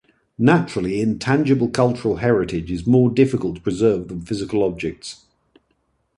[0.39, 5.27] Naturally, intangible cultural heritage is more difficult to preserve than physical objects.